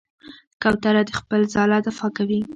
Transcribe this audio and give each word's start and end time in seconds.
کوتره 0.61 1.01
د 1.07 1.11
خپل 1.19 1.41
ځاله 1.53 1.77
دفاع 1.87 2.09
کوي. 2.17 2.39